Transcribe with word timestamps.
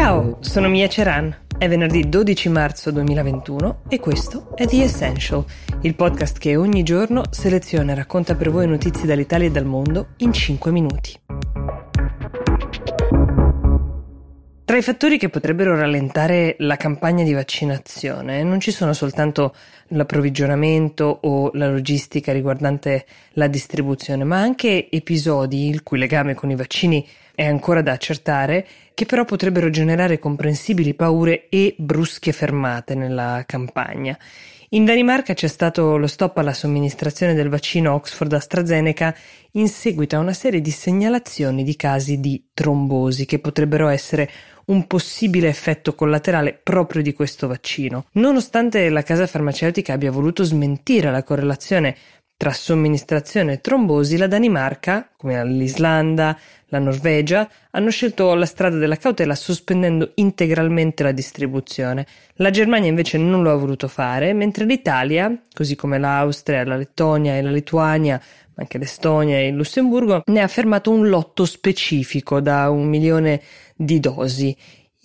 Ciao, 0.00 0.38
sono 0.38 0.68
Mia 0.68 0.86
Ceran. 0.86 1.36
È 1.58 1.66
venerdì 1.68 2.08
12 2.08 2.48
marzo 2.50 2.92
2021 2.92 3.82
e 3.88 3.98
questo 3.98 4.54
è 4.54 4.64
The 4.64 4.84
Essential, 4.84 5.44
il 5.80 5.96
podcast 5.96 6.38
che 6.38 6.54
ogni 6.54 6.84
giorno 6.84 7.24
seleziona 7.30 7.90
e 7.90 7.94
racconta 7.96 8.36
per 8.36 8.50
voi 8.50 8.68
notizie 8.68 9.08
dall'Italia 9.08 9.48
e 9.48 9.50
dal 9.50 9.64
mondo 9.64 10.10
in 10.18 10.32
5 10.32 10.70
minuti. 10.70 11.20
Tra 14.64 14.76
i 14.76 14.82
fattori 14.82 15.18
che 15.18 15.30
potrebbero 15.30 15.74
rallentare 15.74 16.54
la 16.58 16.76
campagna 16.76 17.24
di 17.24 17.32
vaccinazione 17.32 18.44
non 18.44 18.60
ci 18.60 18.70
sono 18.70 18.92
soltanto 18.92 19.52
l'approvvigionamento 19.88 21.18
o 21.22 21.50
la 21.54 21.68
logistica 21.68 22.32
riguardante 22.32 23.04
la 23.32 23.48
distribuzione, 23.48 24.22
ma 24.22 24.38
anche 24.38 24.88
episodi 24.90 25.68
il 25.68 25.82
cui 25.82 25.98
legame 25.98 26.34
con 26.34 26.50
i 26.50 26.54
vaccini 26.54 27.04
è 27.38 27.46
ancora 27.46 27.82
da 27.82 27.92
accertare, 27.92 28.66
che 28.94 29.06
però 29.06 29.24
potrebbero 29.24 29.70
generare 29.70 30.18
comprensibili 30.18 30.92
paure 30.94 31.48
e 31.48 31.72
brusche 31.78 32.32
fermate 32.32 32.96
nella 32.96 33.44
campagna. 33.46 34.18
In 34.70 34.84
Danimarca 34.84 35.34
c'è 35.34 35.46
stato 35.46 35.96
lo 35.96 36.08
stop 36.08 36.36
alla 36.38 36.52
somministrazione 36.52 37.34
del 37.34 37.48
vaccino 37.48 37.94
Oxford 37.94 38.32
AstraZeneca 38.32 39.14
in 39.52 39.68
seguito 39.68 40.16
a 40.16 40.18
una 40.18 40.32
serie 40.32 40.60
di 40.60 40.72
segnalazioni 40.72 41.62
di 41.62 41.76
casi 41.76 42.18
di 42.18 42.48
trombosi 42.52 43.24
che 43.24 43.38
potrebbero 43.38 43.86
essere 43.86 44.28
un 44.66 44.88
possibile 44.88 45.48
effetto 45.48 45.94
collaterale 45.94 46.58
proprio 46.60 47.02
di 47.02 47.12
questo 47.12 47.46
vaccino. 47.46 48.06
Nonostante 48.14 48.88
la 48.88 49.02
casa 49.04 49.28
farmaceutica 49.28 49.92
abbia 49.92 50.10
voluto 50.10 50.42
smentire 50.42 51.12
la 51.12 51.22
correlazione 51.22 51.96
tra 52.38 52.52
somministrazione 52.52 53.54
e 53.54 53.60
trombosi, 53.60 54.16
la 54.16 54.28
Danimarca, 54.28 55.10
come 55.16 55.44
l'Islanda, 55.44 56.38
la 56.66 56.78
Norvegia, 56.78 57.50
hanno 57.72 57.90
scelto 57.90 58.32
la 58.34 58.46
strada 58.46 58.76
della 58.76 58.94
cautela 58.94 59.34
sospendendo 59.34 60.12
integralmente 60.14 61.02
la 61.02 61.10
distribuzione. 61.10 62.06
La 62.34 62.50
Germania 62.50 62.88
invece 62.88 63.18
non 63.18 63.42
lo 63.42 63.50
ha 63.50 63.56
voluto 63.56 63.88
fare, 63.88 64.32
mentre 64.34 64.66
l'Italia, 64.66 65.36
così 65.52 65.74
come 65.74 65.98
l'Austria, 65.98 66.64
la 66.64 66.76
Lettonia 66.76 67.36
e 67.36 67.42
la 67.42 67.50
Lituania, 67.50 68.22
anche 68.54 68.78
l'Estonia 68.78 69.36
e 69.38 69.48
il 69.48 69.56
Lussemburgo, 69.56 70.22
ne 70.26 70.40
ha 70.40 70.48
fermato 70.48 70.92
un 70.92 71.08
lotto 71.08 71.44
specifico 71.44 72.38
da 72.38 72.70
un 72.70 72.86
milione 72.86 73.42
di 73.74 73.98
dosi. 73.98 74.56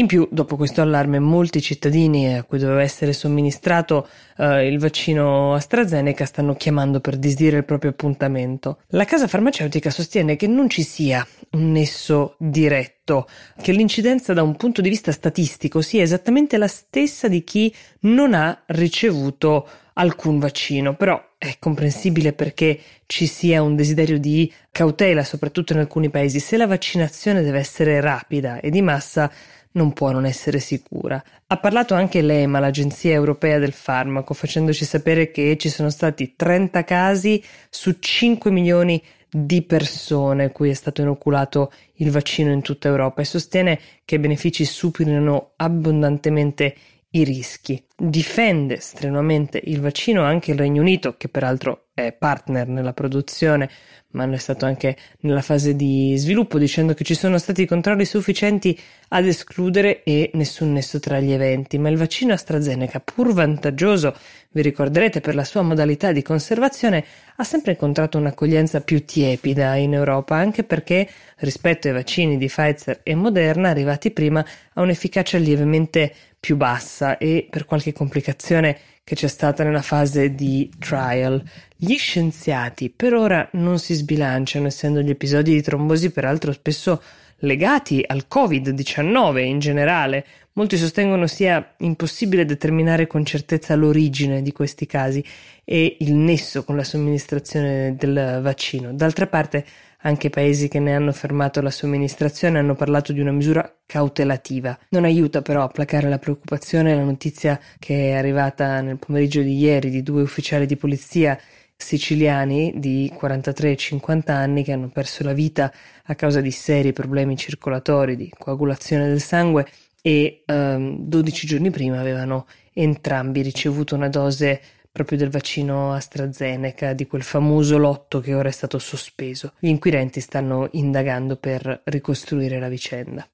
In 0.00 0.06
più, 0.06 0.26
dopo 0.30 0.56
questo 0.56 0.80
allarme, 0.80 1.18
molti 1.18 1.60
cittadini 1.60 2.34
a 2.34 2.42
cui 2.44 2.58
doveva 2.58 2.80
essere 2.80 3.12
somministrato 3.12 4.08
eh, 4.38 4.66
il 4.66 4.78
vaccino 4.78 5.52
AstraZeneca 5.52 6.24
stanno 6.24 6.54
chiamando 6.54 7.00
per 7.00 7.18
disdire 7.18 7.58
il 7.58 7.66
proprio 7.66 7.90
appuntamento. 7.90 8.78
La 8.92 9.04
casa 9.04 9.28
farmaceutica 9.28 9.90
sostiene 9.90 10.36
che 10.36 10.46
non 10.46 10.70
ci 10.70 10.84
sia 10.84 11.24
un 11.50 11.72
nesso 11.72 12.36
diretto, 12.38 13.28
che 13.60 13.72
l'incidenza 13.72 14.32
da 14.32 14.42
un 14.42 14.56
punto 14.56 14.80
di 14.80 14.88
vista 14.88 15.12
statistico 15.12 15.82
sia 15.82 16.00
esattamente 16.00 16.56
la 16.56 16.66
stessa 16.66 17.28
di 17.28 17.44
chi 17.44 17.70
non 18.00 18.32
ha 18.32 18.58
ricevuto 18.68 19.68
alcun 19.92 20.38
vaccino, 20.38 20.94
però 20.94 21.22
è 21.36 21.56
comprensibile 21.58 22.32
perché 22.32 22.80
ci 23.04 23.26
sia 23.26 23.60
un 23.60 23.76
desiderio 23.76 24.18
di 24.18 24.50
cautela, 24.70 25.24
soprattutto 25.24 25.74
in 25.74 25.80
alcuni 25.80 26.08
paesi. 26.08 26.40
Se 26.40 26.56
la 26.56 26.66
vaccinazione 26.66 27.42
deve 27.42 27.58
essere 27.58 28.00
rapida 28.00 28.60
e 28.60 28.70
di 28.70 28.80
massa, 28.80 29.30
non 29.72 29.92
può 29.92 30.10
non 30.10 30.24
essere 30.24 30.58
sicura. 30.58 31.22
Ha 31.46 31.56
parlato 31.58 31.94
anche 31.94 32.22
l'EMA, 32.22 32.58
l'Agenzia 32.58 33.12
Europea 33.12 33.58
del 33.58 33.72
Farmaco, 33.72 34.34
facendoci 34.34 34.84
sapere 34.84 35.30
che 35.30 35.56
ci 35.58 35.68
sono 35.68 35.90
stati 35.90 36.34
30 36.34 36.84
casi 36.84 37.42
su 37.68 37.96
5 37.98 38.50
milioni 38.50 39.02
di 39.32 39.62
persone 39.62 40.50
cui 40.50 40.70
è 40.70 40.74
stato 40.74 41.02
inoculato 41.02 41.72
il 41.94 42.10
vaccino 42.10 42.50
in 42.50 42.62
tutta 42.62 42.88
Europa 42.88 43.20
e 43.20 43.24
sostiene 43.24 43.78
che 44.04 44.16
i 44.16 44.18
benefici 44.18 44.64
superino 44.64 45.52
abbondantemente 45.56 46.74
i 47.10 47.24
rischi. 47.24 47.82
Difende 48.02 48.80
strenuamente 48.80 49.60
il 49.62 49.78
vaccino 49.78 50.22
anche 50.22 50.52
il 50.52 50.56
Regno 50.56 50.80
Unito, 50.80 51.18
che 51.18 51.28
peraltro 51.28 51.88
è 51.92 52.12
partner 52.12 52.66
nella 52.66 52.94
produzione, 52.94 53.68
ma 54.12 54.24
è 54.24 54.36
stato 54.38 54.64
anche 54.64 54.96
nella 55.20 55.42
fase 55.42 55.76
di 55.76 56.14
sviluppo, 56.16 56.58
dicendo 56.58 56.94
che 56.94 57.04
ci 57.04 57.14
sono 57.14 57.36
stati 57.36 57.66
controlli 57.66 58.06
sufficienti 58.06 58.78
ad 59.08 59.26
escludere 59.26 60.02
e 60.02 60.30
nessun 60.32 60.72
nesso 60.72 60.98
tra 60.98 61.20
gli 61.20 61.30
eventi. 61.30 61.76
Ma 61.76 61.90
il 61.90 61.98
vaccino 61.98 62.32
AstraZeneca, 62.32 63.00
pur 63.00 63.34
vantaggioso, 63.34 64.16
vi 64.52 64.62
ricorderete 64.62 65.20
per 65.20 65.34
la 65.34 65.44
sua 65.44 65.60
modalità 65.60 66.10
di 66.10 66.22
conservazione, 66.22 67.04
ha 67.36 67.44
sempre 67.44 67.72
incontrato 67.72 68.16
un'accoglienza 68.16 68.80
più 68.80 69.04
tiepida 69.04 69.74
in 69.74 69.92
Europa, 69.92 70.36
anche 70.36 70.64
perché 70.64 71.06
rispetto 71.40 71.88
ai 71.88 71.92
vaccini 71.92 72.38
di 72.38 72.46
Pfizer 72.46 73.00
e 73.02 73.14
Moderna, 73.14 73.68
arrivati 73.68 74.10
prima, 74.10 74.42
ha 74.72 74.80
un'efficacia 74.80 75.36
lievemente 75.36 76.14
più 76.40 76.56
bassa 76.56 77.18
e 77.18 77.46
per 77.50 77.66
qualche 77.66 77.89
complicazione 77.92 78.78
che 79.04 79.14
c'è 79.14 79.28
stata 79.28 79.64
nella 79.64 79.82
fase 79.82 80.34
di 80.34 80.70
trial. 80.78 81.42
Gli 81.76 81.96
scienziati 81.96 82.90
per 82.90 83.14
ora 83.14 83.48
non 83.52 83.78
si 83.78 83.94
sbilanciano, 83.94 84.66
essendo 84.66 85.00
gli 85.00 85.10
episodi 85.10 85.52
di 85.52 85.62
trombosi 85.62 86.10
peraltro 86.10 86.52
spesso 86.52 87.02
legati 87.40 88.04
al 88.06 88.26
Covid-19 88.32 89.38
in 89.38 89.58
generale. 89.58 90.24
Molti 90.52 90.76
sostengono 90.76 91.26
sia 91.26 91.74
impossibile 91.78 92.44
determinare 92.44 93.06
con 93.06 93.24
certezza 93.24 93.74
l'origine 93.74 94.42
di 94.42 94.52
questi 94.52 94.86
casi 94.86 95.24
e 95.64 95.96
il 96.00 96.14
nesso 96.14 96.64
con 96.64 96.76
la 96.76 96.84
somministrazione 96.84 97.94
del 97.96 98.40
vaccino. 98.42 98.92
D'altra 98.92 99.26
parte, 99.26 99.64
anche 100.02 100.30
paesi 100.30 100.68
che 100.68 100.78
ne 100.78 100.94
hanno 100.94 101.12
fermato 101.12 101.60
la 101.60 101.70
somministrazione 101.70 102.58
hanno 102.58 102.74
parlato 102.74 103.12
di 103.12 103.20
una 103.20 103.32
misura 103.32 103.70
cautelativa. 103.86 104.78
Non 104.90 105.04
aiuta 105.04 105.42
però 105.42 105.62
a 105.62 105.68
placare 105.68 106.08
la 106.08 106.18
preoccupazione 106.18 106.94
la 106.94 107.02
notizia 107.02 107.60
che 107.78 108.10
è 108.10 108.12
arrivata 108.12 108.80
nel 108.80 108.98
pomeriggio 108.98 109.42
di 109.42 109.58
ieri 109.58 109.90
di 109.90 110.02
due 110.02 110.22
ufficiali 110.22 110.66
di 110.66 110.76
polizia 110.76 111.38
siciliani 111.76 112.74
di 112.76 113.10
43 113.14 113.72
e 113.72 113.76
50 113.76 114.34
anni 114.34 114.62
che 114.62 114.72
hanno 114.72 114.88
perso 114.88 115.24
la 115.24 115.32
vita 115.32 115.72
a 116.04 116.14
causa 116.14 116.40
di 116.40 116.50
seri 116.50 116.92
problemi 116.92 117.36
circolatori, 117.36 118.16
di 118.16 118.30
coagulazione 118.36 119.08
del 119.08 119.20
sangue 119.20 119.66
e 120.02 120.44
um, 120.46 120.96
12 120.98 121.46
giorni 121.46 121.70
prima 121.70 121.98
avevano 121.98 122.46
entrambi 122.72 123.42
ricevuto 123.42 123.94
una 123.94 124.08
dose 124.08 124.60
proprio 124.92 125.18
del 125.18 125.30
vaccino 125.30 125.92
AstraZeneca, 125.92 126.92
di 126.92 127.06
quel 127.06 127.22
famoso 127.22 127.78
lotto 127.78 128.20
che 128.20 128.34
ora 128.34 128.48
è 128.48 128.52
stato 128.52 128.78
sospeso. 128.78 129.52
Gli 129.58 129.68
inquirenti 129.68 130.20
stanno 130.20 130.68
indagando 130.72 131.36
per 131.36 131.82
ricostruire 131.84 132.58
la 132.58 132.68
vicenda. 132.68 133.28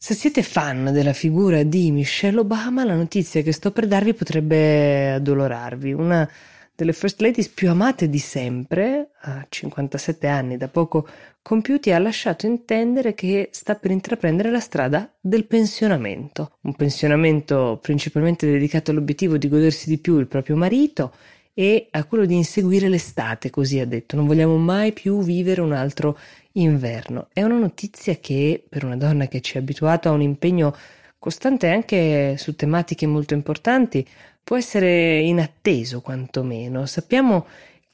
Se 0.00 0.14
siete 0.14 0.44
fan 0.44 0.92
della 0.92 1.12
figura 1.12 1.64
di 1.64 1.90
Michelle 1.90 2.38
Obama, 2.38 2.84
la 2.84 2.94
notizia 2.94 3.42
che 3.42 3.50
sto 3.50 3.72
per 3.72 3.88
darvi 3.88 4.14
potrebbe 4.14 5.10
addolorarvi. 5.14 5.92
Una 5.92 6.30
delle 6.78 6.92
first 6.92 7.20
ladies 7.20 7.48
più 7.48 7.70
amate 7.70 8.08
di 8.08 8.20
sempre, 8.20 9.10
a 9.22 9.44
57 9.48 10.28
anni 10.28 10.56
da 10.56 10.68
poco 10.68 11.08
compiuti, 11.42 11.90
ha 11.90 11.98
lasciato 11.98 12.46
intendere 12.46 13.14
che 13.14 13.48
sta 13.50 13.74
per 13.74 13.90
intraprendere 13.90 14.48
la 14.52 14.60
strada 14.60 15.12
del 15.20 15.46
pensionamento. 15.46 16.52
Un 16.60 16.76
pensionamento 16.76 17.80
principalmente 17.82 18.48
dedicato 18.48 18.92
all'obiettivo 18.92 19.38
di 19.38 19.48
godersi 19.48 19.88
di 19.88 19.98
più 19.98 20.20
il 20.20 20.28
proprio 20.28 20.54
marito 20.54 21.12
e 21.52 21.88
a 21.90 22.04
quello 22.04 22.26
di 22.26 22.36
inseguire 22.36 22.88
l'estate, 22.88 23.50
così 23.50 23.80
ha 23.80 23.84
detto. 23.84 24.14
Non 24.14 24.28
vogliamo 24.28 24.56
mai 24.56 24.92
più 24.92 25.20
vivere 25.20 25.60
un 25.60 25.72
altro 25.72 26.16
inverno. 26.52 27.26
È 27.32 27.42
una 27.42 27.58
notizia 27.58 28.14
che 28.18 28.62
per 28.68 28.84
una 28.84 28.96
donna 28.96 29.26
che 29.26 29.40
ci 29.40 29.56
è 29.56 29.58
abituata 29.58 30.10
a 30.10 30.12
un 30.12 30.22
impegno 30.22 30.76
costante 31.18 31.68
anche 31.68 32.36
su 32.38 32.54
tematiche 32.54 33.06
molto 33.06 33.34
importanti 33.34 34.06
può 34.42 34.56
essere 34.56 35.20
inatteso 35.20 36.00
quantomeno. 36.00 36.86
Sappiamo 36.86 37.46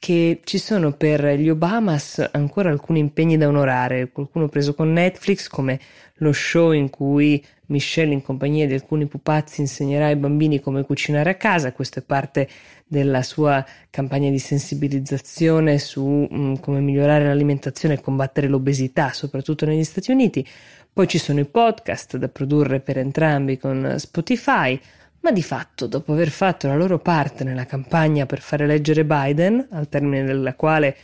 che 0.05 0.41
ci 0.43 0.59
sono 0.59 0.91
per 0.91 1.25
gli 1.33 1.49
Obamas 1.49 2.29
ancora 2.31 2.69
alcuni 2.69 2.99
impegni 2.99 3.37
da 3.37 3.47
onorare, 3.47 4.11
qualcuno 4.11 4.47
preso 4.47 4.75
con 4.75 4.93
Netflix 4.93 5.47
come 5.47 5.79
lo 6.17 6.31
show 6.31 6.73
in 6.73 6.91
cui 6.91 7.43
Michelle 7.69 8.13
in 8.13 8.21
compagnia 8.21 8.67
di 8.67 8.75
alcuni 8.75 9.07
pupazzi 9.07 9.61
insegnerà 9.61 10.05
ai 10.05 10.15
bambini 10.15 10.59
come 10.59 10.83
cucinare 10.83 11.31
a 11.31 11.35
casa, 11.35 11.73
questo 11.73 11.97
è 11.97 12.03
parte 12.03 12.47
della 12.85 13.23
sua 13.23 13.65
campagna 13.89 14.29
di 14.29 14.37
sensibilizzazione 14.37 15.79
su 15.79 16.27
um, 16.29 16.59
come 16.59 16.81
migliorare 16.81 17.25
l'alimentazione 17.25 17.95
e 17.95 18.01
combattere 18.01 18.47
l'obesità, 18.47 19.11
soprattutto 19.11 19.65
negli 19.65 19.83
Stati 19.83 20.11
Uniti. 20.11 20.47
Poi 20.93 21.07
ci 21.07 21.17
sono 21.17 21.39
i 21.39 21.45
podcast 21.45 22.17
da 22.17 22.29
produrre 22.29 22.79
per 22.79 22.99
entrambi 22.99 23.57
con 23.57 23.95
Spotify, 23.97 24.79
ma 25.25 25.31
di 25.31 25.41
fatto, 25.41 25.87
dopo 25.87 26.13
aver 26.13 26.29
fatto 26.29 26.67
la 26.67 26.75
loro 26.75 26.99
parte 26.99 27.43
nella 27.43 27.65
campagna 27.65 28.27
per 28.27 28.41
fare 28.41 28.65
eleggere 28.65 29.03
Biden, 29.05 29.69
al 29.71 29.89
termine 29.89 30.23
della 30.23 30.53
quale 30.53 30.95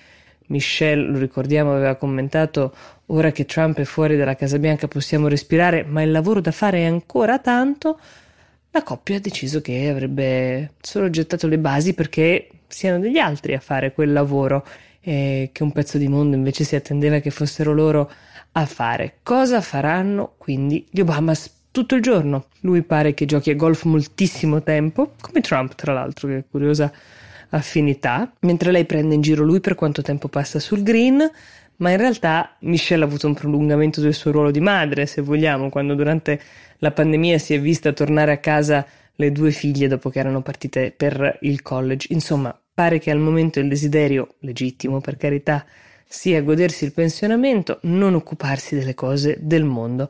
Michelle, 0.48 1.08
lo 1.08 1.18
ricordiamo, 1.18 1.72
aveva 1.72 1.96
commentato 1.96 2.72
ora 3.08 3.32
che 3.32 3.46
Trump 3.46 3.80
è 3.80 3.84
fuori 3.84 4.18
dalla 4.18 4.36
Casa 4.36 4.60
Bianca 4.60 4.88
possiamo 4.88 5.28
respirare, 5.28 5.84
ma 5.84 6.04
il 6.04 6.12
lavoro 6.12 6.40
da 6.40 6.52
fare 6.52 6.82
è 6.82 6.86
ancora 6.86 7.40
tanto, 7.40 8.00
la 8.70 8.84
coppia 8.84 9.16
ha 9.16 9.20
deciso 9.20 9.60
che 9.60 9.90
avrebbe 9.90 10.74
solo 10.82 11.10
gettato 11.10 11.48
le 11.48 11.58
basi 11.58 11.96
perché 11.96 12.48
siano 12.68 13.00
degli 13.00 13.18
altri 13.18 13.56
a 13.56 13.60
fare 13.60 13.92
quel 13.92 14.14
lavoro 14.14 14.64
eh, 15.00 15.50
che 15.52 15.64
un 15.64 15.72
pezzo 15.72 15.98
di 15.98 16.08
mondo 16.08 16.36
invece 16.36 16.64
si 16.64 16.76
attendeva 16.76 17.18
che 17.18 17.32
fossero 17.32 17.74
loro 17.74 18.12
a 18.52 18.66
fare. 18.68 19.16
Cosa 19.24 19.62
faranno 19.62 20.36
quindi 20.38 20.86
gli 20.92 21.00
Obama 21.00 21.34
tutto 21.72 21.96
il 21.96 22.02
giorno? 22.02 22.48
Lui 22.62 22.82
pare 22.84 23.14
che 23.14 23.26
giochi 23.26 23.50
a 23.50 23.56
golf 23.56 23.84
moltissimo 23.84 24.62
tempo, 24.62 25.14
come 25.20 25.42
Trump 25.42 25.76
tra 25.76 25.94
l'altro, 25.94 26.28
che 26.28 26.38
è 26.38 26.44
curiosa 26.50 26.92
affinità, 27.50 28.32
mentre 28.42 28.72
lei 28.72 28.86
prende 28.86 29.16
in 29.16 29.22
giro 29.22 29.44
lui 29.44 29.60
per 29.60 29.76
quanto 29.76 30.02
tempo 30.02 30.28
passa 30.28 30.60
sul 30.60 30.84
green, 30.84 31.30
ma 31.78 31.90
in 31.90 31.98
realtà 31.98 32.56
Michelle 32.60 33.04
ha 33.04 33.08
avuto 33.08 33.28
un 33.28 33.34
prolungamento 33.34 34.02
del 34.02 34.14
suo 34.14 34.32
ruolo 34.32 34.52
di 34.52 34.60
madre, 34.60 35.06
se 35.06 35.22
vogliamo, 35.22 35.70
quando 35.70 35.96
durante 35.96 36.40
la 36.78 36.92
pandemia 36.92 37.38
si 37.38 37.54
è 37.54 37.60
vista 37.60 37.92
tornare 37.92 38.32
a 38.32 38.38
casa 38.38 38.86
le 39.16 39.32
due 39.32 39.52
figlie 39.52 39.88
dopo 39.88 40.10
che 40.10 40.20
erano 40.20 40.42
partite 40.42 40.94
per 40.96 41.38
il 41.42 41.62
college. 41.62 42.08
Insomma, 42.12 42.58
pare 42.74 43.00
che 43.00 43.12
al 43.12 43.20
momento 43.20 43.60
il 43.60 43.68
desiderio, 43.68 44.36
legittimo 44.40 45.02
per 45.02 45.18
carità, 45.18 45.66
sia 46.08 46.42
godersi 46.42 46.86
il 46.86 46.92
pensionamento, 46.92 47.80
non 47.84 48.14
occuparsi 48.14 48.76
delle 48.76 48.94
cose 48.94 49.38
del 49.40 49.64
mondo. 49.64 50.10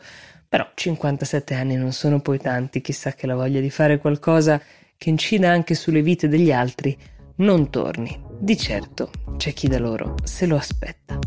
Però 0.51 0.69
57 0.73 1.53
anni 1.53 1.77
non 1.77 1.93
sono 1.93 2.19
poi 2.19 2.37
tanti, 2.37 2.81
chissà 2.81 3.13
che 3.13 3.25
la 3.25 3.35
voglia 3.35 3.61
di 3.61 3.69
fare 3.69 3.99
qualcosa 3.99 4.61
che 4.97 5.09
incida 5.09 5.49
anche 5.49 5.75
sulle 5.75 6.01
vite 6.01 6.27
degli 6.27 6.51
altri 6.51 6.97
non 7.35 7.69
torni. 7.69 8.21
Di 8.37 8.57
certo 8.57 9.11
c'è 9.37 9.53
chi 9.53 9.69
da 9.69 9.79
loro 9.79 10.15
se 10.25 10.47
lo 10.47 10.57
aspetta. 10.57 11.17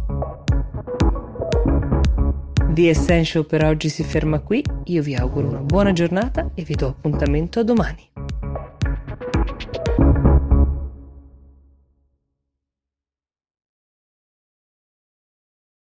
The 2.69 2.89
Essential 2.91 3.47
per 3.47 3.65
oggi 3.65 3.89
si 3.89 4.05
ferma 4.05 4.41
qui, 4.41 4.63
io 4.85 5.01
vi 5.01 5.15
auguro 5.15 5.49
una 5.49 5.61
buona 5.61 5.95
giornata 5.95 6.51
e 6.55 6.63
vi 6.63 6.75
do 6.75 6.89
appuntamento 6.89 7.61
a 7.61 7.65
domani. 7.65 8.07